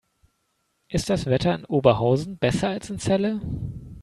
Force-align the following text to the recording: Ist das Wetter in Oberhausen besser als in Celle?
Ist 0.89 1.11
das 1.11 1.27
Wetter 1.27 1.53
in 1.53 1.63
Oberhausen 1.63 2.39
besser 2.39 2.69
als 2.69 2.89
in 2.89 2.97
Celle? 2.97 3.39